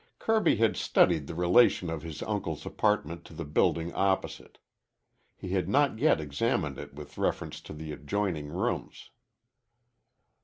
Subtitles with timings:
[0.17, 4.57] Kirby had studied the relation of his uncle's apartment to the building opposite.
[5.35, 9.11] He had not yet examined it with reference to the adjoining rooms.